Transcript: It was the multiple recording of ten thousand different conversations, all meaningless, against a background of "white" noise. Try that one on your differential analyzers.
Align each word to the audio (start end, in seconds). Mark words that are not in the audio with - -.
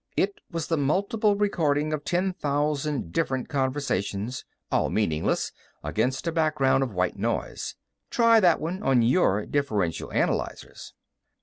It 0.17 0.41
was 0.51 0.65
the 0.65 0.79
multiple 0.79 1.35
recording 1.35 1.93
of 1.93 2.03
ten 2.03 2.33
thousand 2.33 3.11
different 3.13 3.49
conversations, 3.49 4.43
all 4.71 4.89
meaningless, 4.89 5.51
against 5.83 6.25
a 6.25 6.31
background 6.31 6.81
of 6.81 6.91
"white" 6.95 7.17
noise. 7.19 7.75
Try 8.09 8.39
that 8.39 8.59
one 8.59 8.81
on 8.81 9.03
your 9.03 9.45
differential 9.45 10.11
analyzers. 10.11 10.95